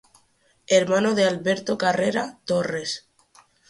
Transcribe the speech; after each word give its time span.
Hermano 0.65 1.13
de 1.13 1.25
Alberto 1.27 1.77
Carrera 1.77 2.39
Torres. 2.47 3.07